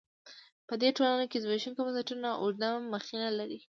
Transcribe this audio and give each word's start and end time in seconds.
په 0.67 0.73
دې 0.81 0.89
ټولنو 0.97 1.25
کې 1.31 1.41
زبېښونکي 1.43 1.81
بنسټونه 1.85 2.29
اوږده 2.41 2.69
مخینه 2.93 3.29
لري. 3.39 3.59